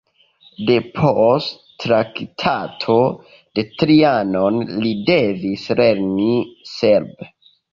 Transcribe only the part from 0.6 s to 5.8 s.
Depost Traktato de Trianon li devis